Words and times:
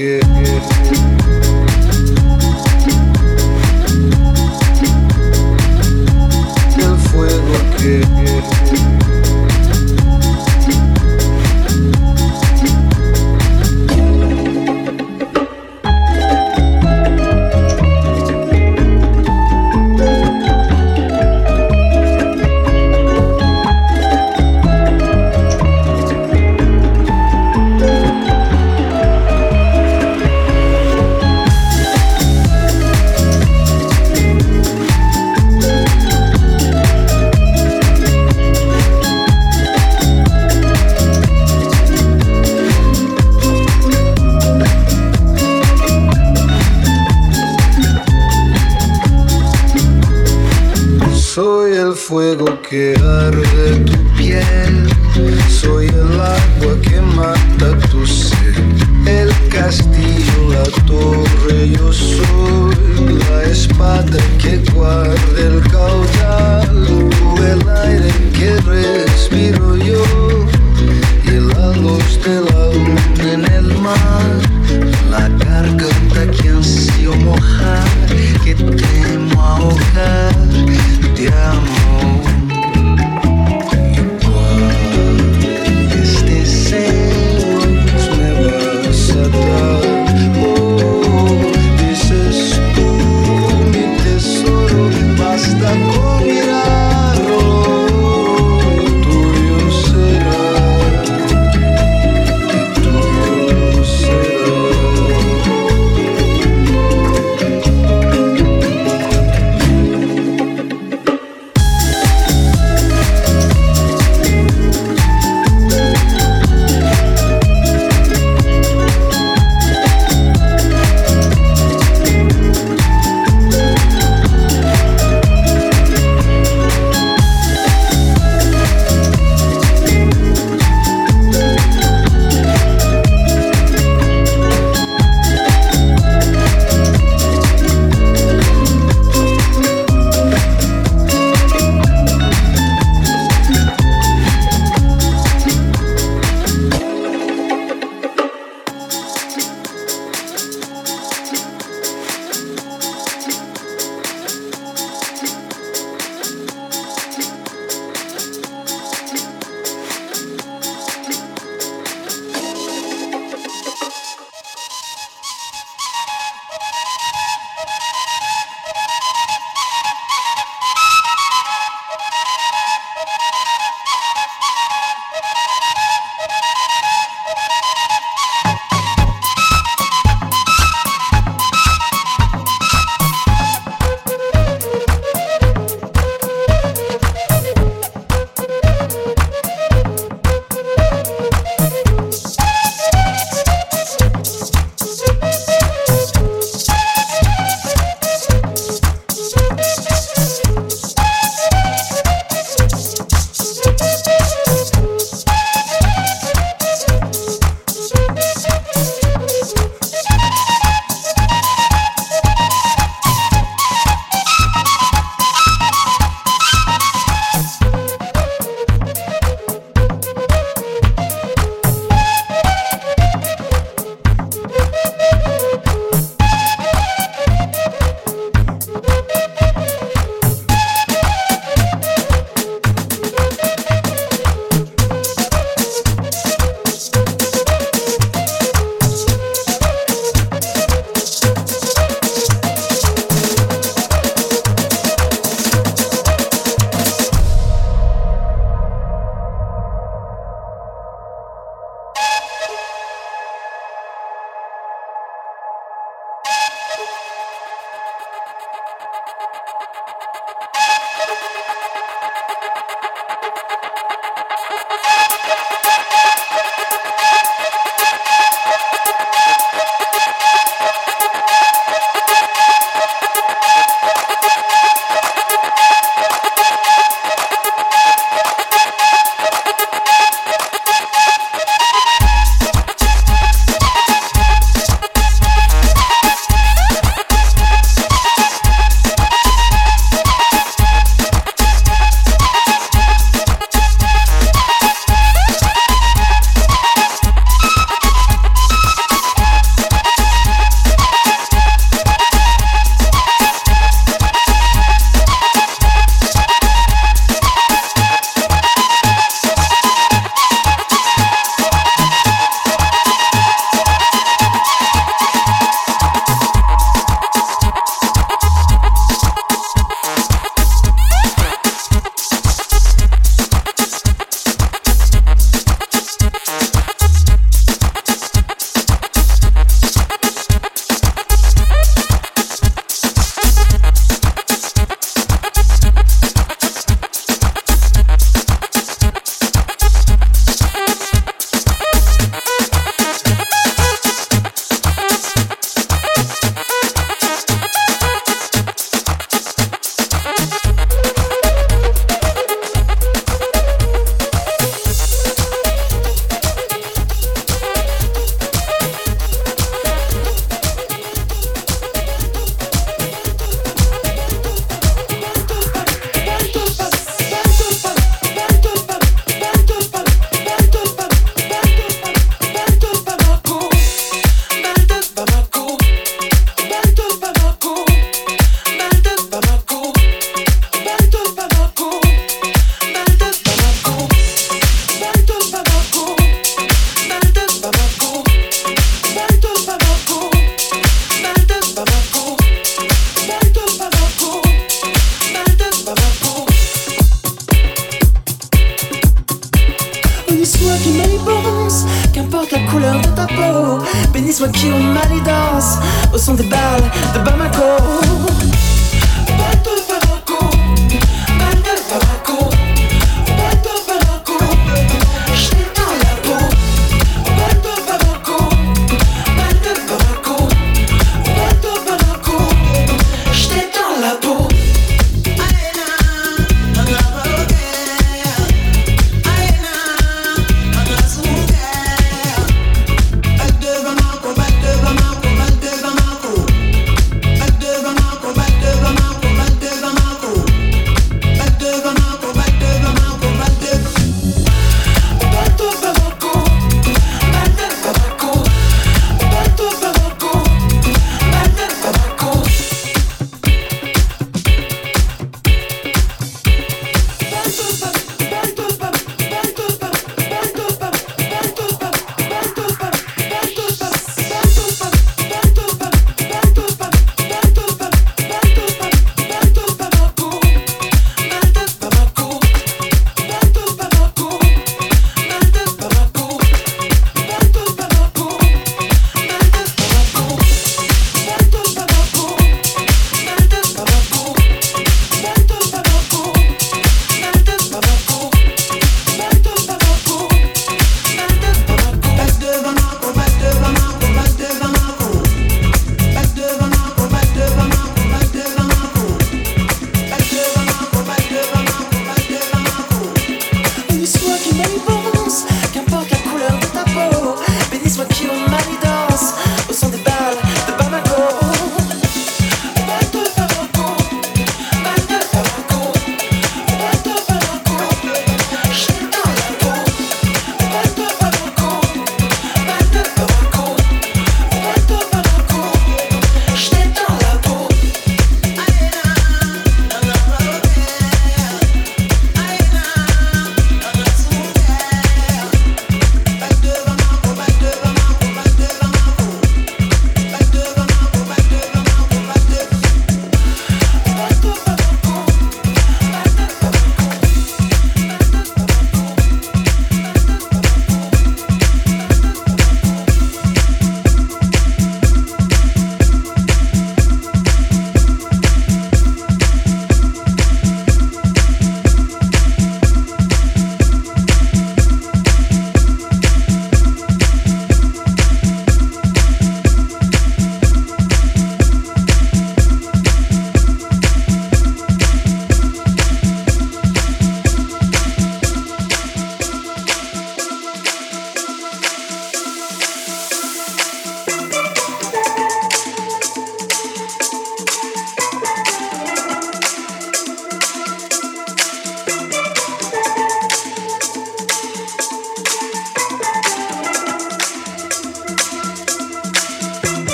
que 0.00 0.29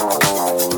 Oh, 0.00 0.77